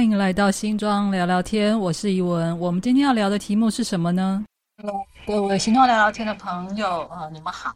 [0.00, 2.58] 欢迎来到新庄聊聊天，我是怡文。
[2.58, 4.42] 我们今天要聊的题目是什么呢
[4.78, 7.70] ？Hello，各位新庄聊聊天的朋友啊，你们好。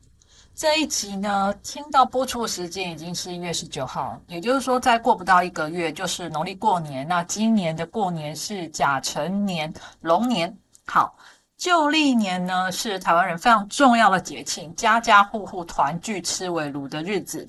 [0.55, 7.07] 这一集呢，听到播出的时间已经是一月十九号，也就是说，再过不到一个月就是农历过年。
[7.07, 10.57] 那今年的过年是甲辰年龙年。
[10.87, 11.15] 好，
[11.59, 17.47] 旧历年呢是台湾人非常重要的节庆，家家户户团聚吃围炉的日子。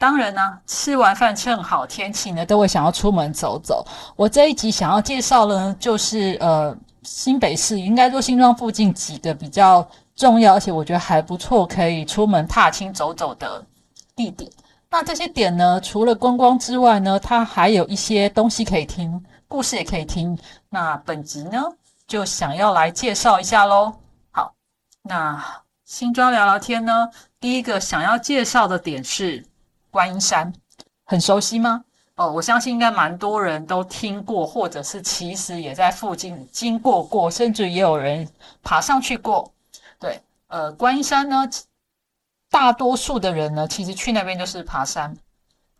[0.00, 3.86] 当然呢，吃完饭趁好天气呢，都会想要出门走走。
[4.16, 9.86] 我这一集想要介绍呢，就是呃新北市，应该说新庄附近几个比较。
[10.16, 13.64] 重要，而且我觉得还不错，可以出门踏青走走的
[14.14, 14.50] 地点。
[14.90, 20.38] 那这些点呢，除了观光之外呢，它还有一些东西可以听，故事也可以听。
[20.68, 21.62] 那本集呢，
[22.06, 23.90] 就想要来介绍一下喽。
[24.30, 24.52] 好，
[25.02, 25.42] 那
[25.86, 27.08] 新庄聊聊天呢，
[27.40, 29.42] 第一个想要介绍的点是
[29.90, 30.52] 观音山，
[31.04, 31.84] 很熟悉吗？
[32.16, 38.28] 哦，我相信应该蛮多人都听过，或者是其实也在附近经过过，甚至也有人
[38.62, 39.52] 爬上去过。
[39.98, 41.48] 对，呃，观音山呢，
[42.50, 45.16] 大多数的人呢，其实去那边就是爬山。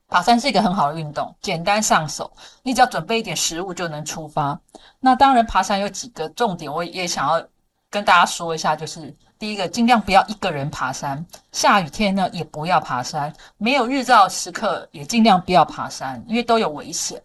[0.08, 4.58] 爬山是一个很好的运动，简单上手，你只要准备一点食物就能出发。
[4.98, 7.46] 那当然，爬山有几个重点，我也想要
[7.88, 11.16] 跟大家说一下，就是第一个，尽量不要一个人爬山；
[11.50, 17.20] 下雨天呢，也不要爬山；没有日照时刻，也尽量不要爬山，因为都有危险。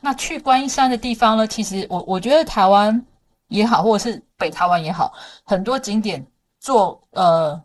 [0.00, 3.00] 那去观音山的地方呢，其实我我觉得台湾。
[3.48, 6.24] 也好，或者是北台湾也好，很多景点
[6.60, 7.60] 坐呃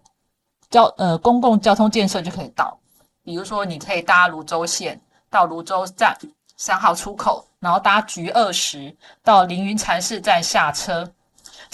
[0.71, 2.75] 交呃公共交通建设就可以到。
[3.23, 6.17] 比如说，你可以搭泸州线到泸州站
[6.57, 11.07] 三号出口，然后搭橘二十到凌云禅寺站下车。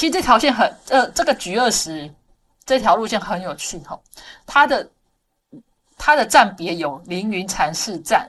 [0.02, 2.12] 其实这条线很呃，这个橘二十
[2.66, 4.00] 这条路线很有趣哈。
[4.48, 4.90] 它的
[5.96, 8.28] 它的站别有凌云禅寺站、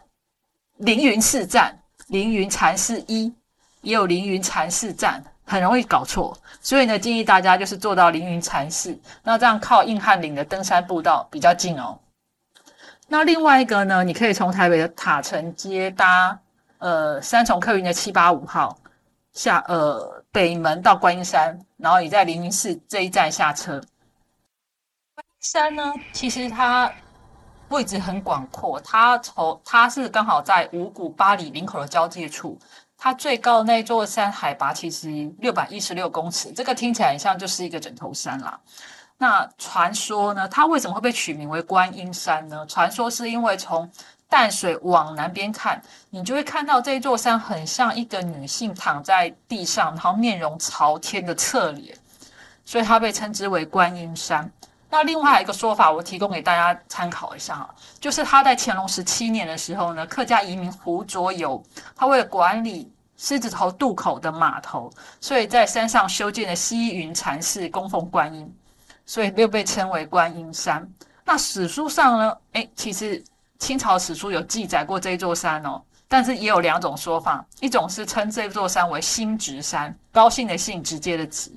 [0.76, 1.74] 凌云寺站、
[2.08, 3.32] 凌云禅寺一，
[3.80, 5.24] 也有凌云禅寺站。
[5.44, 11.98] 很容易搞错，所以呢，建议大家就是坐到凌云禅寺，那这样靠硬汉岭的登山步道比较近哦。
[13.08, 16.38] 那另外一个呢，你可以从台北的塔城街搭
[16.76, 18.78] 呃三重客运的七八五号
[19.32, 23.72] 下呃北门到观音山，然后你在凌云寺这一站下车。
[25.14, 26.90] 观音山呢，其实它
[27.68, 32.58] 位置很广阔，它从它是刚好在五股八里林口的交界处。
[32.96, 35.08] 它最高的那座山海拔其实
[35.40, 38.58] 六百一十六公尺，这个听起来像就是一个枕头山啦。
[39.18, 42.64] 那传说呢，它为什么会被取名为观音山呢？
[42.66, 43.90] 传说是因为从
[44.32, 45.78] 淡水往南边看，
[46.08, 51.94] 你就会看到这座山很像一个女性躺在地上，然后面容朝天的侧脸，
[52.64, 54.50] 所以它被称之为观音山。
[54.88, 57.68] 那另外一个说法，我提供给大家参考一下，
[58.00, 61.62] 就是他在乾隆十七年的时候呢，客家移民胡卓友，
[61.94, 64.90] 他为了管理狮子头渡口的码头，
[65.20, 68.50] 所以在山上修建了西云禅寺供奉观音，
[69.04, 70.90] 所以又被称为观音山。
[71.22, 73.22] 那史书上呢，诶，其实
[73.62, 81.48] 清朝史书有记载过这座山哦，但是也有两种说法，一种是称这座山为新直山，高兴的兴，直接的直。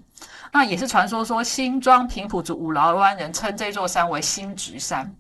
[0.54, 5.12] 那也是传说说新庄平埔族五劳湾人称这座山为新直山。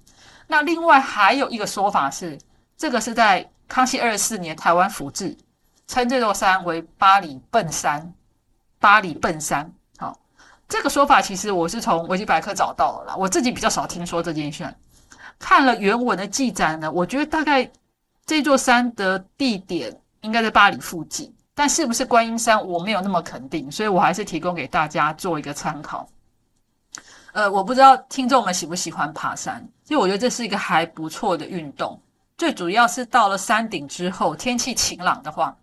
[0.46, 2.38] 那另外还有一个说法是，
[2.78, 5.36] 这个是在康熙二十四年台湾府志
[5.88, 8.14] 称这座山为八里笨山。
[8.80, 10.16] 八里笨山，好，
[10.70, 14.72] 这个说法其实我是从维基百科找到了，我自己比较少听说这件事。
[15.40, 17.70] 看了原文的记载呢，我觉得大概
[18.26, 21.32] 这座山的地点应该在巴黎附近。
[21.58, 26.06] 但是不是观音山，我没有那么肯定，所以我还是提供给大家做一个参考。
[27.32, 31.98] 呃，我不知道听众们喜不喜欢爬山，因为我觉得这是一个还不错的运动。
[32.38, 35.56] 最主要是到了山顶之后，天气晴朗的话，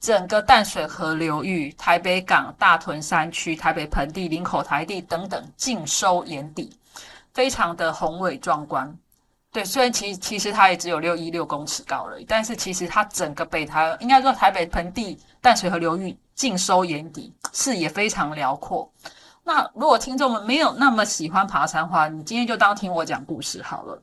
[0.00, 6.76] 整个淡水河流域、台北港、大屯山区、台北盆地、林口台地等等尽收眼底，
[7.32, 8.92] 非常的宏伟壮观。
[9.56, 15.18] 对，虽然其其实它也只有六一六公尺高而已，但是其实它整个北台，应该说台北盆地。
[15.40, 18.92] 淡水河流域尽收眼底，视野非常辽阔。
[19.44, 24.02] 那如果听众们没有那么喜欢爬山的话，你今天就当听我讲故事好了。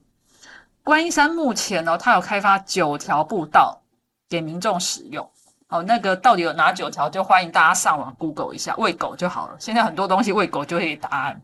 [0.83, 3.79] 观音山目前呢，它有开发九条步道
[4.27, 5.29] 给民众使用。
[5.67, 7.07] 哦，那个到底有哪九条？
[7.07, 9.55] 就欢迎大家上网 Google 一下，喂狗就好了。
[9.59, 11.39] 现在很多东西喂狗就会答案。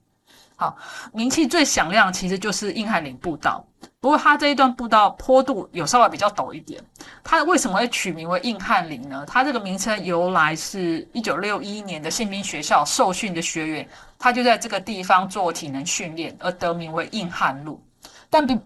[0.55, 0.75] 好，
[1.13, 3.65] 名气最响亮其实就是硬汉岭步道，
[4.01, 6.81] 不过它这一段步道坡度有稍微比较陡一点。
[7.23, 9.25] 它为什么会取名为硬汉岭呢？
[9.27, 17.83] 它这个名称由来是一九六一年的宪兵学校受训的学员，他就在这个地方做体能训练而得名为硬汉路。
[18.29, 18.61] 但并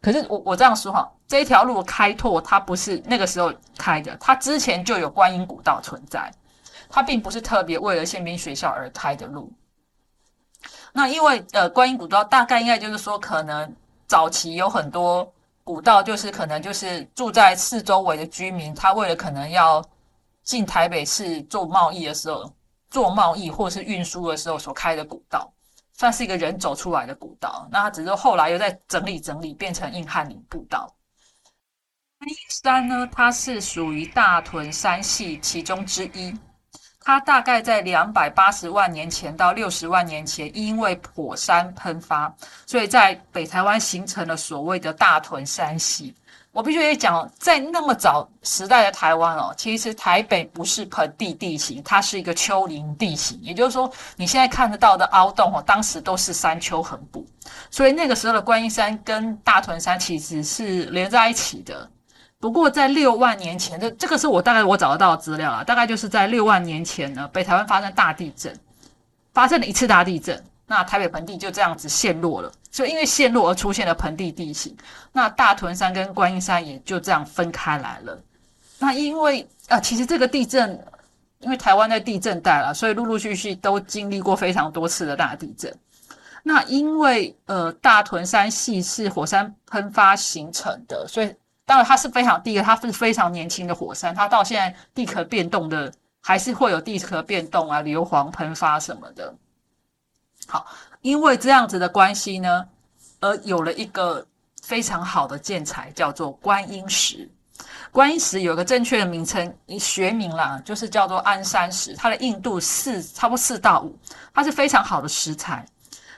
[0.00, 6.30] 可是我我这样说哈，这一条路开拓它不是那个时候开的，它之前就有观音古道存在，
[6.88, 9.52] 它并不是特别为了宪兵学校而开的路。
[10.92, 13.74] 那因为呃观音古道大概应该就是说，可能
[14.08, 15.30] 早期有很多
[15.62, 19.84] 古道，就是可能就是住在四周围的居民，他为了可能要
[20.42, 22.50] 进台北市做贸易的时候，
[22.90, 25.52] 做贸易或是运输的时候所开的古道。
[25.92, 30.88] 算是一个人走出来的古道，那他只是后来又在整理整理，变成硬汉岭步道。
[32.48, 36.32] 山呢，它是属于大屯山系其中之一。
[37.08, 42.30] 它大概在两百八十万年前到六十万年前，因为火山喷发，
[42.66, 46.14] 所以在北台湾形成了所谓的大屯山系。
[46.52, 53.40] 我必须得讲，在那么早时代的台湾哦，其实台北不是盆地地形，它是一个丘陵地形。
[53.40, 57.26] 也就是说，你现在看得到的凹洞哦，当时都是山丘横布，
[57.70, 61.88] 所以那个时候的观音山跟大屯山其实是连在一起的。
[62.40, 68.56] 不过在六万年前，这这个是我大概我找得到的资料啊，大概就是在六万年前呢，北台湾发生大地震，
[69.34, 70.42] 发生了一次大地震。
[70.70, 74.76] 那台北盆地就这样子陷落了，所以因为陷落而出现了盆地地形。
[75.12, 78.22] 那大屯山跟观音山也就这样分开来了。
[78.78, 80.78] 那因为啊，其实这个地震，
[81.40, 85.74] 因为台湾在地震带了，所以陆陆续续都经历过非常多次的大地震。
[86.42, 91.34] 那因为呃，大屯山系是火山喷发形成的，所以
[91.68, 95.92] 当然它是非常第一个，它是非常年轻的火山，它到现在地壳变动的
[96.22, 99.34] 还是会有地壳变动啊，硫磺喷发什么的。
[100.46, 100.66] 好，
[101.02, 102.66] 因为这样子的关系呢，
[103.20, 104.26] 而有了一个
[104.62, 107.30] 非常好的建材，叫做观音石。
[107.92, 111.94] 观音石有个正确的名称，学名啦，就是叫做安山石。
[111.94, 113.94] 它的硬度四，差不多四到五，
[114.32, 115.66] 它是非常好的石材。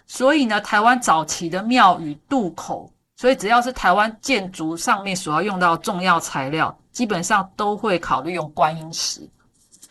[0.06, 2.88] 所以呢，台湾早期的庙宇渡口，
[3.20, 9.28] 所以只要是台湾建筑上面所要用到重要材料，基本上都会考虑用观音石。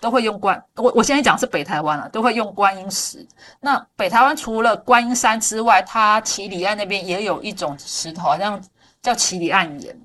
[0.01, 3.23] 都会用观我我现在讲是北台湾了，都会用观音石。
[3.59, 8.59] 那北台湾除了观音山之外，它奇里岸那边也有一种石头，好像
[8.99, 9.95] 叫奇里岸岩。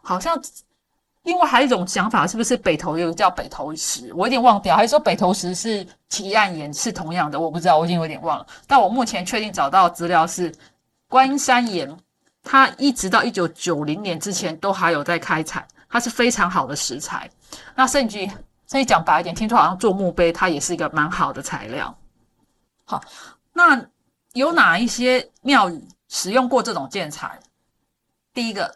[0.00, 0.40] 好像
[1.24, 4.12] 另外还有一种想法，是不是北投有叫北投石？
[4.14, 7.40] 我有点忘掉，还是说北投石是奇里岸岩是同样的？
[7.40, 8.46] 我不知道，我已经有点忘了。
[8.68, 10.54] 但我目前确定找到资料是
[11.08, 11.96] 观音山岩，
[12.48, 17.30] 它一直到一九九零年之前都还有在开采，它是非常好的石材。
[17.74, 18.28] 那甚至。
[18.70, 21.98] 所以讲白一点，听说好像做墓碑，它也是一个蛮好的材料。
[22.84, 23.02] 好，
[23.54, 23.82] 那
[24.34, 27.40] 有哪一些庙宇使用过这种建材？
[28.34, 28.70] 第一个，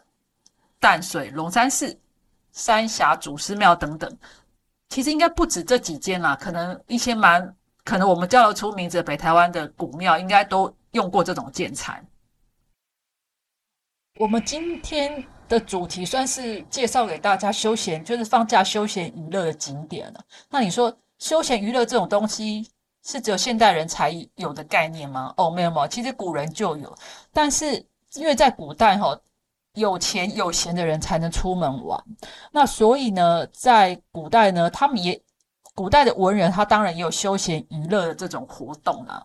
[0.79, 1.95] 淡水龙山寺、
[2.51, 4.11] 三峡祖师庙等等，
[4.89, 12.03] 其实应该不止这几间啦，可能一些蛮可能我们叫得出名字北台湾的古庙，应该都用过这种建材。
[14.19, 15.23] 我们今天。
[15.49, 20.19] 的主题算是介绍给大家休闲，就是放假休闲娱乐的景点了。
[20.49, 22.67] 那你说休闲娱乐这种东西
[23.03, 25.31] 是只有现代人才有的概念吗？
[25.37, 26.97] 哦，没有没有，其实古人就有。
[27.31, 27.75] 但是
[28.13, 29.15] 因为在古代哈，
[29.73, 32.03] 有钱有闲的人才能出门玩。
[32.51, 35.21] 那所以呢，在古代呢，他们也
[35.75, 39.23] 古代的文人，他当然也有休闲娱乐的这种活动啊。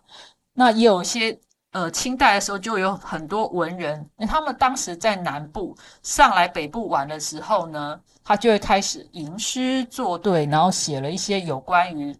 [0.53, 1.39] 那也有些。
[1.71, 12.15] 呃，清代的时候就有很多文人，他们当时在南部上来北部玩的时候呢，他就会开始吟诗作对，然后写了一些有关于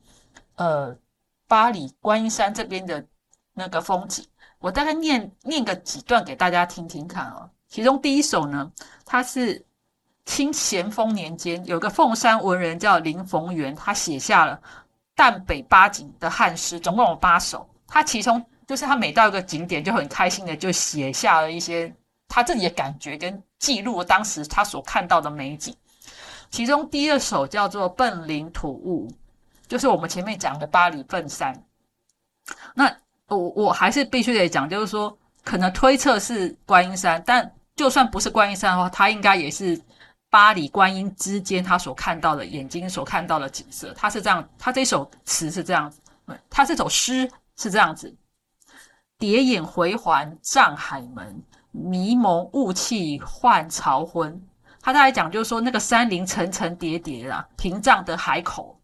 [0.56, 0.96] 呃
[1.48, 3.04] 巴黎观音山这边的
[3.54, 4.24] 那个风景。
[4.60, 7.50] 我大概念念个几段给大家听听看哦。
[7.68, 8.72] 其中第一首呢，
[9.04, 9.66] 它是
[10.26, 14.62] 清咸丰年间有个凤山文人叫林逢源，他写下了
[15.16, 18.46] 淡北八景的汉诗，总共有八首，他其中。
[18.70, 21.92] 就是他每到一个景点就很开心的就写下了一些
[22.28, 25.76] 他自己的感觉跟记录当时他所看到的美景。
[26.52, 29.10] 其中第二首叫做《笨林土雾》，
[29.68, 31.52] 就是我们前面讲的巴黎笨山。
[32.76, 32.96] 那
[33.26, 39.82] 我我还是必须得讲，就是说可能推测是观音山，但就算不是观音山的话，它应该也是
[40.30, 43.92] 巴黎观音之间他所看到的眼睛所看到的景色。
[43.98, 46.00] 他是这样，他这首词是这样子，
[46.52, 48.16] 他这首诗是这样子。
[49.20, 54.42] 蝶眼回环障海门，迷蒙雾气幻潮昏。
[54.82, 58.80] 他大概讲，就是说那个山林层层叠叠啊，屏障的海口，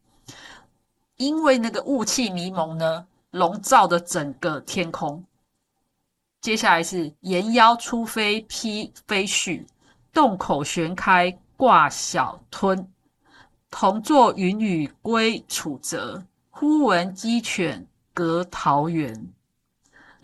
[1.16, 5.24] 因为那个雾气迷蒙呢，笼罩着整个天空。
[6.42, 9.66] 接下来是岩腰出飞披飞絮，
[10.12, 12.92] 洞口悬开挂小吞。
[13.72, 19.34] 同坐云雨归楚泽，忽闻鸡犬隔桃源。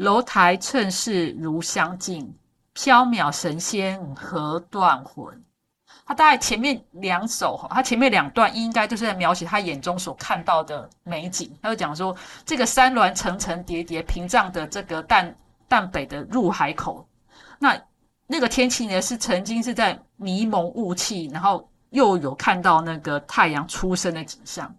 [0.01, 2.33] 楼台趁势如相近，
[2.75, 5.39] 缥缈神仙何断魂。
[6.07, 11.55] 他大概前面两首，他前面两段应该就是在描写他眼中所看到的美景。
[11.61, 15.35] 他就讲说，这个山峦层层叠叠屏障的这个淡
[15.67, 17.07] 淡北的入海口，
[17.59, 17.79] 那
[18.25, 24.73] 那个天气呢是曾经是在迷蒙雾气，然后又有看到那个太阳出生的景象。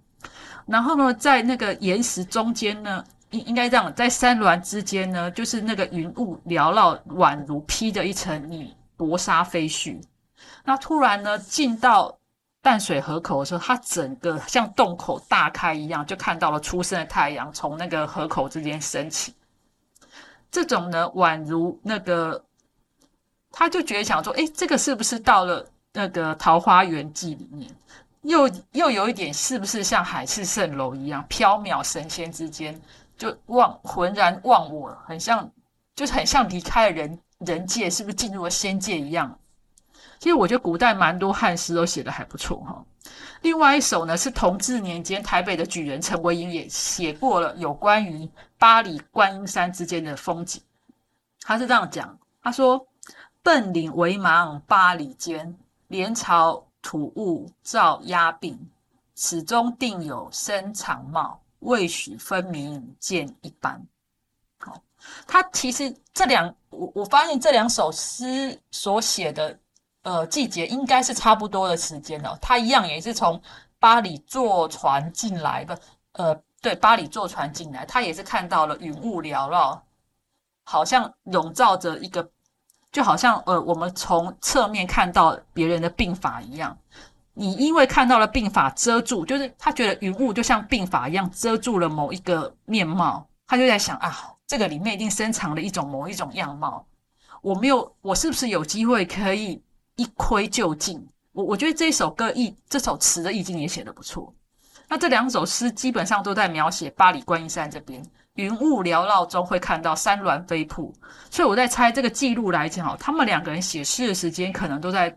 [0.67, 10.01] 然后呢，在那个岩石中间呢，应应该这样，在山峦之间呢，就是那个云雾缭绕，宛如披着一层你薄纱飞絮。
[10.65, 12.17] 那突然呢，进到
[12.61, 19.35] 淡水河口的时候，它整个像洞口大开一样，就看到了初升的太阳从那个河口之间升起。
[20.51, 22.45] 这种呢，宛如那个，
[23.51, 27.71] 他就觉得想说，哎，这个是不是到了那个桃花源记里面？
[28.23, 32.81] 又又有一点，是不是像海市蜃楼一样，缥缈神仙之间
[33.23, 35.49] 就忘浑然忘我，很像，
[35.95, 39.38] 就是很像离开了人人界，是不是进入了仙界一样？
[40.19, 42.85] 其实我觉得古代蛮多汉诗都写的还不错哈。
[43.43, 50.61] 另外一首呢，是同治年间台北的举人陈维英也写过了有关于巴黎观音山之间的风景。
[51.43, 52.85] 他是这样讲，他说
[53.41, 58.59] ：“笨岭为茫八里间，连朝。”土雾照鸦鬓，
[59.14, 63.85] 此中定有深长貌，未许分明见一斑。
[64.59, 64.81] 好，
[65.26, 69.59] 他其实这两我我发现这两首诗所写的
[70.02, 72.38] 呃季节应该是差不多的时间哦。
[72.40, 73.40] 他一样也是从
[73.78, 75.78] 巴黎坐船进来的，
[76.12, 79.83] 呃，对，巴黎坐船进来，他也是看到了云雾缭绕，
[80.62, 82.31] 好像笼罩着一个。
[82.92, 86.76] 就好像呃，我们从侧面看到别人的病法一样，
[87.35, 94.15] 你因为看到了病法遮住，就是他觉得云雾就像病法一样遮住了某一个面貌，他就在想啊，
[94.47, 96.87] 这个里面一定深藏了一种某一种样貌，
[97.41, 99.62] 我没有，我是不是有机会可以
[99.97, 101.03] 一窥究竟？
[101.33, 104.35] 我我觉得这首歌意，这首词的意境也写得不错。
[104.89, 108.05] 那这两首诗基本上都在描写巴黎观音山这边。
[108.35, 110.95] 云雾缭绕中会看到山峦飞瀑，
[111.31, 115.15] 所以我在猜这个记录来讲，他们两个人写诗的时间可能都在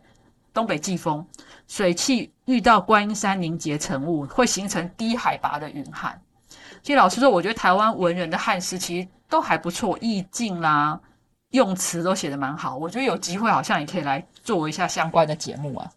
[0.54, 1.26] 东北季风，
[1.68, 6.20] 水汽遇到观音山凝结成雾，会形成低海拔的云海。
[6.82, 11.00] 其实老实说，我觉得台湾文人的汉诗其实都还不错，意境啦、
[11.50, 12.76] 用词都写得蛮好。
[12.78, 15.92] 我觉得有机会好像也可以来做一下相关的节目啊。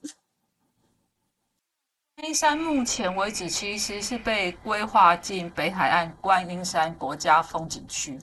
[2.16, 8.18] 观音山目前为止其实是被规划进北海岸观音山国家风景区，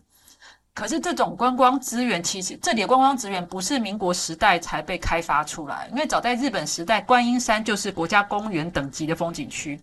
[0.76, 9.80] 可是这种观光资源其实这里的观光资源不是民国时代才被开发出来，因为早在日本时代，观音山就是国家公园等级的风景区。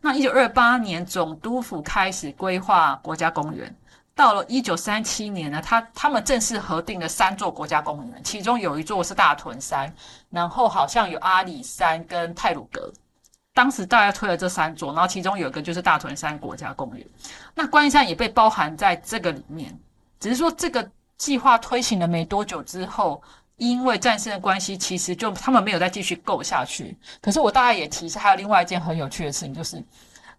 [0.00, 3.72] 那一九二八年总督府开始规划国家公园，
[4.16, 9.94] 到了一九三七年呢，他他们正式核定了三座国家公园，其中有一座是大屯山，
[10.28, 12.92] 然后好像有阿里山跟泰鲁阁。
[13.54, 17.06] 当时大家推了这三座，然后其中有一个就是大屯山国家公园，
[17.54, 19.72] 那观音山也被包含在这个里面。
[20.22, 20.88] 只是说这个
[21.18, 23.20] 计划推行了没多久之后，
[23.56, 26.96] 因为战争的关系，其实就他们没有再继续购下去。
[27.20, 29.82] 可是我大概也提示，还有另外一件很有趣的事情，就是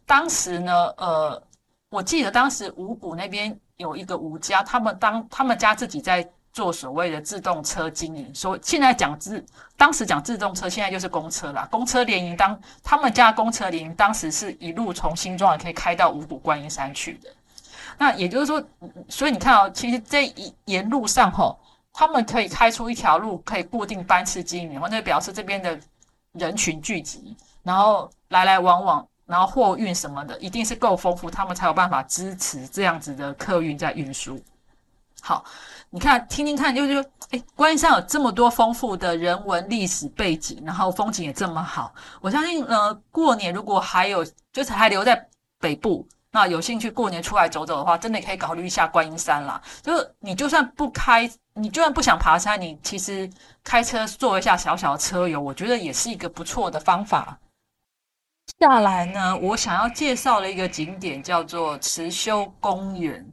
[0.06, 1.44] 当时呢，呃，
[1.90, 6.26] 我记得当时五谷那边有一个吴家，他们当他们家自己在。
[6.54, 9.44] 做所谓的自动车经营，说现在讲自，
[9.76, 11.68] 当时讲自动车，现在就是公车啦。
[11.72, 17.30] 公车联营当他们家公车联营，当时是一路从新庄也可以开到五股观音山去的。
[17.98, 18.64] 那也就是说，
[19.08, 21.56] 所以你看哦，其实这一沿路上哈，
[21.92, 25.80] 他们可以开出一条路，可以固定班次经营，那表示这边的
[26.34, 34.42] 人群聚集，然后来来往往，然后货运什么的，一定是够丰富，他们才有办法支持这样子的客运在运输。
[35.22, 35.44] 好。
[35.96, 45.28] 你看，听听看，就是说，哎，观音山有这么多丰富的人文历史背景，然后风景也这么好，我相信，呃，过年如果还有，就是还留在
[45.60, 49.62] 北部，那有兴趣过年出来走走的话，真的可以考虑一下观音山啦。
[49.84, 53.30] 就是你就算不开，你就算不想爬山，你其实
[53.64, 57.38] 开车做一下小小的车游，我觉得也是一个不错的方法。
[58.60, 63.24] 下来呢，我想要介绍的一个景点叫做慈修公园。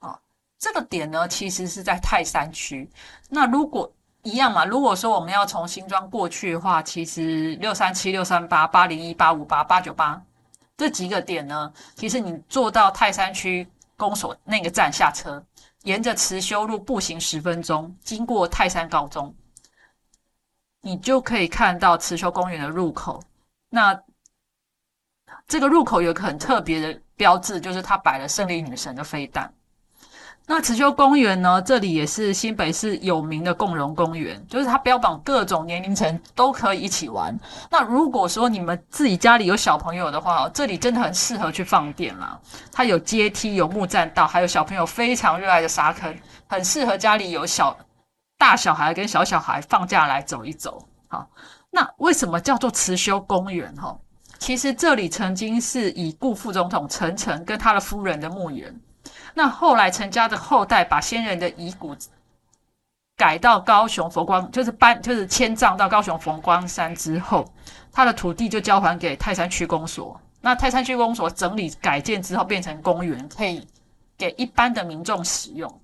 [0.00, 0.16] 啊
[0.58, 2.88] 这个点呢，其实是在泰山区。
[3.30, 3.90] 那如果
[4.22, 10.22] 一样嘛，如果说我们要从新庄过去的话，其实六三七、六三八、八零一、八五八、八九八
[10.76, 13.66] 这几个点呢，其实你坐到泰山区
[13.96, 15.44] 公所那个站下车，
[15.82, 19.34] 沿着慈修路步行十分钟，经过泰山高中，
[20.80, 23.22] 你就可以看到慈修公园的入口。
[23.68, 23.98] 那
[25.46, 29.52] 这个入口有一个很特别的标志，就是它摆了胜利女神的飞弹。
[30.46, 31.62] 那慈修公园呢？
[31.62, 37.34] 这里也是新北市有名的共融公园，就是它标榜各种年龄层都可以一起玩。
[37.70, 42.38] 那如果说你们自己家里有小朋友的话，这里真的很适合去放电啦。
[42.70, 46.14] 它有阶梯，有木栈道，还有小朋友非常热爱的沙坑，
[46.46, 47.74] 很适合家里有小
[48.36, 50.86] 大小孩跟小小孩放假来走一走。
[51.08, 51.26] 好，
[51.70, 53.74] 那为什么叫做慈修公园？
[53.76, 53.96] 哈，
[54.38, 58.78] 其实这里曾经是以故副总统陈诚跟他的夫人的墓园。
[59.34, 61.94] 那后来陈家的后代把先人的遗骨
[63.16, 67.44] 改到高雄佛光，就是搬就是迁葬到高雄佛光山之后，
[67.92, 70.20] 他的土地就交还给泰山区公所。
[70.40, 73.66] 那泰山区公所整理改建之后变成公园，可以
[74.18, 75.80] 给一般的民众使用。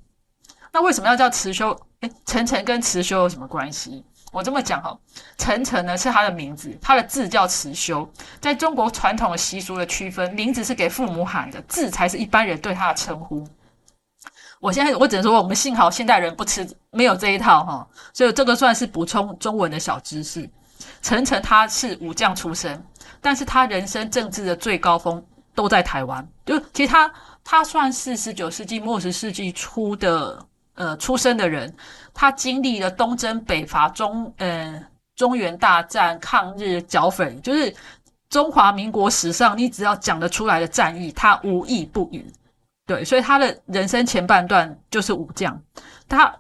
[0.73, 1.76] 那为什么要叫慈修？
[2.00, 4.04] 哎，陈诚跟慈修有什么关系？
[4.30, 4.96] 我这么讲哈，
[5.38, 8.08] 陈诚呢是他的名字，他的字叫慈修。
[8.40, 13.44] 在中国传统的习俗的区分，名字是给父母喊的，字才是一般人对他的称呼。
[14.60, 20.49] 我现在我只能说，我们幸好现代人不吃，没有这一套哈，所以这个算是补充中文的小知识。
[21.02, 22.80] 陈诚他是武将出身，
[23.20, 25.22] 但是他人生政治的最高峰
[25.54, 30.46] 都在台湾，就其实他他算是十九世纪末十世纪初的。
[30.80, 31.70] 呃，出生的人，
[32.14, 34.82] 他经历了东征北伐、中呃
[35.14, 37.75] 中原大战、抗日剿匪，就是
[38.30, 42.25] 中华民国史上你只要讲得出来的战役，他无一不语。
[42.87, 45.60] 对，所以他的人生前半段就是武将。
[46.08, 46.34] 他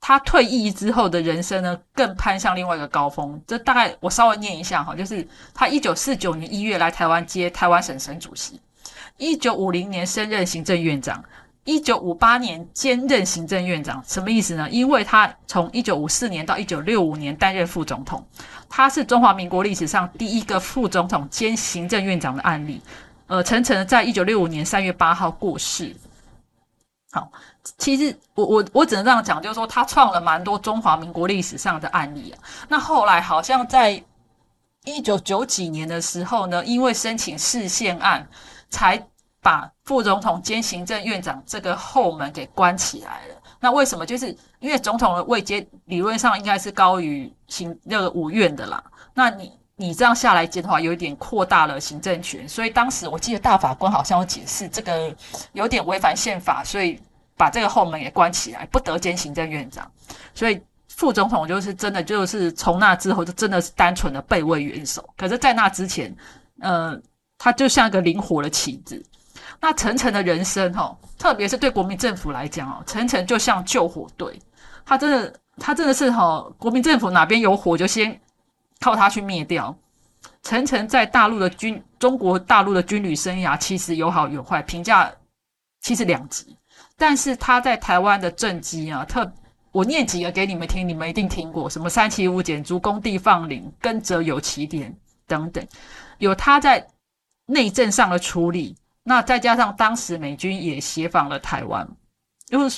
[0.00, 3.40] 他退役之后的人生呢，更攀向另外一个高峰。
[3.46, 5.24] 这大概我稍微念一下哈，就是
[5.54, 8.60] 他一九四九年一月来台湾接台湾省省主席，
[9.16, 11.24] 一九五零年升任行政院长。
[11.66, 14.70] 一九五八年兼任行政院长，什么意思呢？
[14.70, 18.24] 因为他从一九五四年到一九六五年担任副总统，
[18.68, 22.80] 他是中华民国历史上第一个副总统兼行政院长的案例。
[23.26, 25.92] 呃，陈诚在一九六五年三月八号过世。
[27.10, 27.28] 好，
[27.78, 32.38] 其实我我我只能这样讲，就是说他创了蛮多中华民国历史上的案例啊。
[32.68, 34.00] 那后来好像在
[34.84, 38.24] 一九九几年的时候呢，因为申请释宪案
[38.70, 39.04] 才。
[39.46, 43.34] 把副总统兼行政院长这个后门给关起来了。
[43.60, 44.04] 那为什么？
[44.04, 48.82] 就是因为总统的位阶理论上应该是高于行那个五院的啦。
[49.14, 52.48] 那你你这样下来接的话，有一点扩大了行政权。
[52.48, 55.14] 所以当时我记得大法官好像有解释，这个
[55.52, 57.00] 有点违反宪法，所以
[57.36, 59.88] 把这个后门也关起来，不得兼行政院长。
[60.34, 65.08] 所以副总统就是真的就是从那之后就真的是单纯的备位元首。
[65.16, 66.12] 可是，在那之前，
[66.58, 67.00] 呃，
[67.38, 69.00] 他就像一个灵活的棋子。
[69.60, 74.38] 那陈诚的人生，哈，特别是对国民政府来讲哦，陈诚就像救火队，
[74.84, 78.20] 他真的，他真的是哈，国民政府哪边有火，就先
[78.80, 79.76] 靠他去灭掉。
[80.42, 85.10] 陈诚在大陆的军，中国大陆的军旅生涯，其实有好有坏，评价
[85.80, 86.56] 其实两极。
[86.96, 89.30] 但是他在台湾的政绩啊，特
[89.72, 94.94] 我念几个给你们听，你们一定听过，什么三七五减租、工地放领、耕者有其点
[95.26, 95.66] 等等，
[96.18, 96.86] 有他在
[97.46, 98.76] 内政上的处理。
[99.08, 101.88] 那再加上当时美军也协防了台湾，
[102.48, 102.68] 因为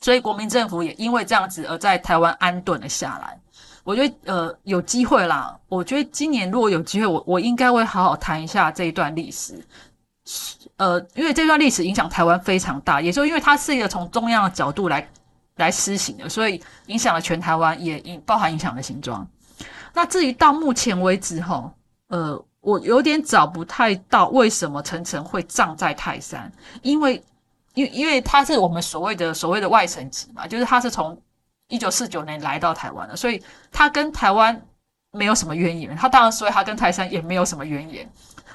[0.00, 3.36] 所以国民政府也因为这样子而在台湾安顿了下来。
[3.82, 9.60] 我觉得呃有机会啦，我觉得今年如果有机会，我我应该会好好谈一下这一段历史。
[10.76, 15.08] 呃，因为这段历史影响台湾非常大，也就因为它是一个从中央的角度来
[15.56, 19.28] 来施行的，所以影响了全台湾，也包含影响了形状。
[19.92, 21.74] 那至于到目前为止，哈，
[22.06, 22.44] 呃。
[22.68, 26.52] 我有点找不太到为什么陈诚会葬在泰山，
[26.82, 27.22] 因为，
[27.72, 31.18] 因因为他是我们所谓的所谓的外省籍嘛，就是他是从
[31.68, 34.60] 一九四九年来到台湾的，所以他跟台湾
[35.12, 35.96] 没有什么渊源。
[35.96, 38.06] 他当然，所以他跟泰山也没有什么渊源。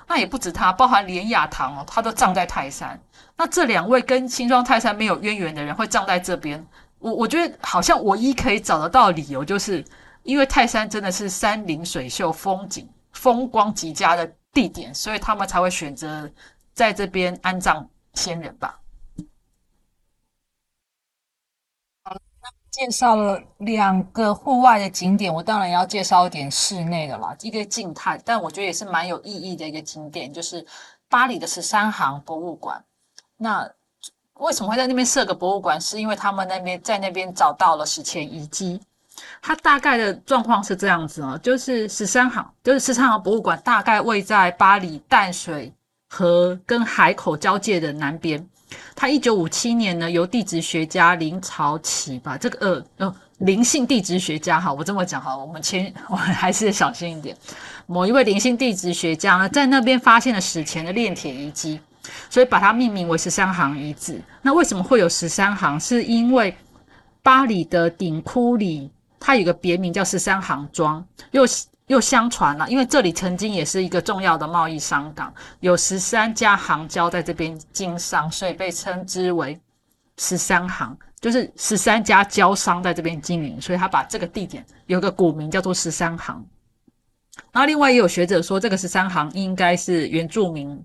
[0.08, 3.00] 那也不止他，包含连雅堂哦，他都葬在泰山。
[3.36, 6.64] 那这两位跟新庄泰山没有渊源的人会葬在这边，
[7.00, 9.84] 我我觉得好像唯一可以找得到理由，就是
[10.22, 12.88] 因为泰山真的是山林水秀风景。
[13.14, 16.30] 风光极佳的地点，所以他们才会选择
[16.74, 18.80] 在这边安葬先人吧。
[22.04, 22.16] 好，
[22.70, 27.36] 介绍了两个户外的景点，我当然要介绍一点室内的啦。
[27.42, 30.66] 一个静态，但我觉得也是蛮有意义的一个景点，就是
[31.08, 32.84] 巴黎的十三行博物馆。
[33.38, 33.72] 那
[34.36, 35.80] 为什么会在那边设个博物馆？
[35.80, 38.82] 是因为他们那边在那边找到了史前遗迹。
[39.46, 45.70] 它大概的状况是这样子哦，就是十三行，就是十三行博物馆，大概位在巴黎淡水
[46.10, 48.42] 河跟海口交界的南边。
[48.96, 57.36] 它一九五七年呢，由地质学家林朝启吧，这个呃呃灵性地质学家哈，我这么讲哈，我们先 我们还是小心一点。
[57.86, 61.80] 某一位灵性地质学家呢，在那边发现了史前的炼铁遗迹。
[62.30, 64.22] 所以把它命名为十三行遗址。
[64.42, 65.80] 那为什么会有十三行？
[65.80, 66.54] 是因为
[67.22, 68.92] 巴黎的顶窟里，
[69.26, 71.46] 它有个别名叫十三行庄，又
[71.88, 79.58] 又相传了，因为这里曾经也是一个重要的贸易商港，有十三家行交在这边经商，所以被称之为
[80.18, 86.46] 十三行，就是十三家交商在这边经营，所以他把这个地点有个古名叫做十三行。
[87.54, 90.78] 然后另外也有学者说，这个十三行应该是原住民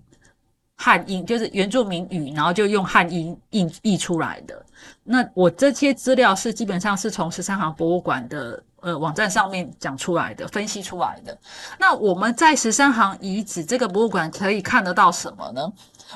[0.79, 4.65] 汉音，就是原住民语，然后就用汉音印译出来的。
[5.03, 8.63] 那我这些资料是基本上是从十三行博物馆的。
[8.81, 11.37] 呃，网站上面讲出来的、分析出来的。
[11.77, 15.69] 那我们在十三行遗址这个博物馆可以看得到什么呢？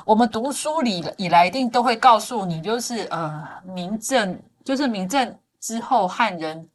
[0.06, 6.66] 我们读书里以来一定都会告诉你，就是呃，明正就是明正之后汉人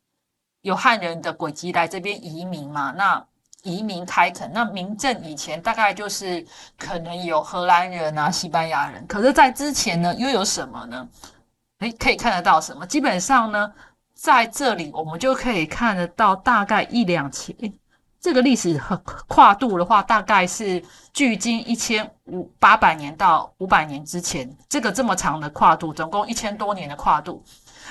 [0.61, 2.93] 有汉人的轨迹来这边移民嘛。
[2.95, 3.25] 那
[3.63, 6.45] 移民开垦，那明正以前大概就是
[6.77, 9.07] 可能有荷兰人啊、西班牙人。
[9.07, 11.09] 可是，在之前呢，又有什么呢？
[11.81, 12.87] 诶，可以看得到什么？
[12.87, 13.73] 基本上呢。
[14.21, 17.55] 在这里，我们就可以看得到大概一两千，
[18.21, 18.81] 这个历史
[19.29, 27.43] 跨度的话，大概是距今一千五八百年到五百年之前，这个这么长的跨度，总共一千多年的跨度，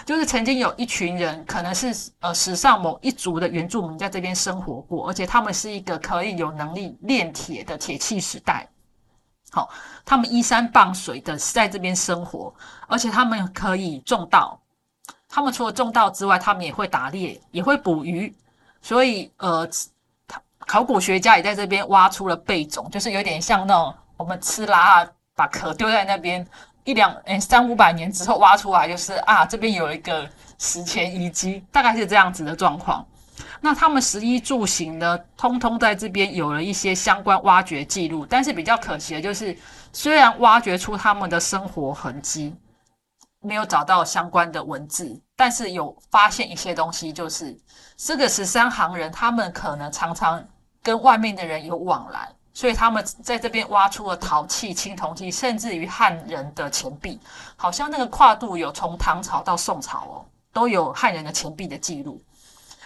[0.05, 8.67] 就是曾经有一群人，可能是呃史上某一族的原住民在这边生活过，而且他们是一个可以有能力炼铁的铁器时代。
[9.51, 9.69] 好，
[10.03, 12.53] 他们依山傍水的在这边生活，
[12.87, 14.59] 而且他们可以种稻。
[15.29, 18.35] 他们除了种稻之外，他们也会打猎，也会捕鱼。
[18.81, 19.67] 所以，呃，
[20.67, 26.45] 考古学家也在这边挖出了贝种，就是有点像那种我们吃拉把壳丢在那边
[26.83, 33.03] 一两诶三五百年之后挖出来，就是啊这边有一个史前遗迹，大概是这样子的状况。
[33.61, 39.57] 那他们食衣住行呢，通通在这边有了一些相关挖掘记录，但是比较可惜的就是，
[39.93, 42.55] 虽然挖掘出他们的生活痕迹。
[43.39, 47.55] 没有找到相关的文字，但是有发现一些东西，就是
[47.95, 50.43] 这个十三行人，他们可能常常
[50.87, 57.19] 跟外面的人有往来，所以他们在这边挖出了陶器、青铜器，甚至于汉人的钱币，
[57.57, 62.21] 好像那个跨度有从唐朝到宋朝哦，都有汉人的钱币的记录。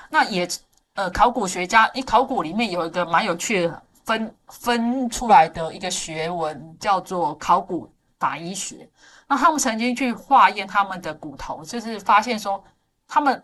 [0.10, 0.48] 那也
[0.96, 7.88] 呃，考古学家，一考古里面有一个蛮有趣的分分出来的一个学问，叫做考古
[8.18, 8.90] 法医学。
[9.28, 12.64] 那他们曾经去化验他们的骨头，就是发现说
[13.08, 13.44] 他们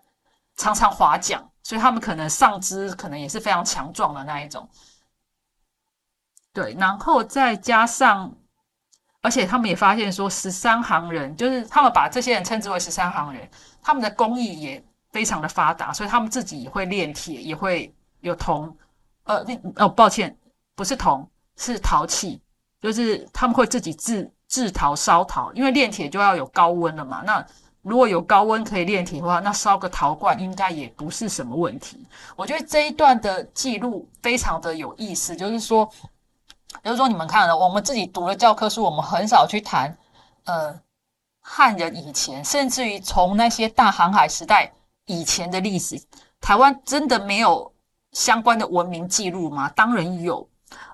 [0.57, 4.69] 常常划桨，所以他们可能上肢可能也是非常强壮的那一种。
[6.51, 8.35] 对，然后再加上，
[9.21, 13.49] 而且他们也发现说十三行人，就是他们把这些人称之为十三行人，
[13.81, 18.75] 他们的工艺也非常的发达，所以他们自己也会炼铁，也会有铜，
[19.23, 19.45] 呃，
[19.77, 20.37] 哦，抱歉，
[20.75, 22.41] 不是铜，是陶器，
[22.81, 24.29] 就是他们会自己制。
[24.49, 27.21] 制陶烧陶，因为炼铁就要有高温了嘛。
[27.25, 27.45] 那
[27.87, 32.05] 如果有高温可以炼铁的话，那烧个陶罐应该也不是什么问题。
[32.35, 35.89] 我觉得这一段的记录非常的有意思，就是说，
[36.83, 39.97] 就是说你们看了，我们自己读了教科书，我们很少去谈，
[40.43, 40.77] 呃，
[41.39, 44.73] 汉人以前，甚至于从那些大航海时代
[45.05, 45.97] 以前的历史，
[46.41, 47.73] 台湾真的没有
[48.11, 49.69] 相关的文明记录吗？
[49.69, 50.47] 当然有。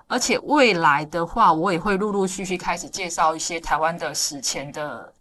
[0.06, 5.12] 而且未来的话，我也会陆陆续续开始介绍一些台湾的史前的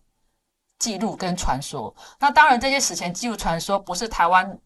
[0.80, 1.94] 记录跟传说。
[2.20, 4.58] 那当然，这些史前记录传说不是台湾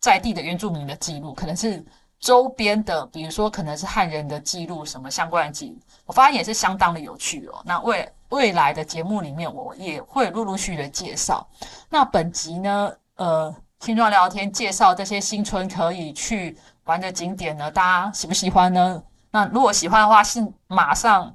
[0.00, 1.84] 在地的原住民的记录，可能是
[2.18, 5.78] 周边的，比如说可能是汉人的记录，什么相关的记录。
[6.04, 7.62] 我发现也是相当的有趣哦。
[7.64, 11.46] 那未未来的节目里面，我也会陆陆续续的介绍。
[11.88, 19.02] 那本集呢，呃，新庄聊天介绍这些新村可以去玩的景点呢，大家喜不喜欢呢？
[19.30, 21.32] 那如果喜欢的话，是马上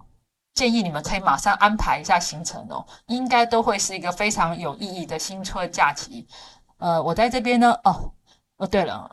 [0.54, 6.28] 建议你们可以马上安排一下行程哦，应该都会是一个非常有意义的新春假期。
[6.78, 8.12] 呃，我在这边呢，哦，
[8.58, 9.10] 哦，对了，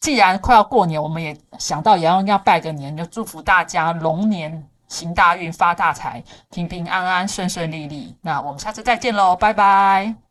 [0.00, 8.16] 既然快要过年，我们也想到也要要拜个年，就祝福大家龙年行大运、发大财、平平安安、顺顺利利。
[8.22, 10.29] 那我们下次再见喽，拜拜。